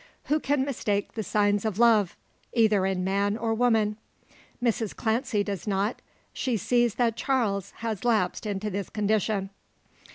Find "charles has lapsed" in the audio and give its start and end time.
7.15-8.47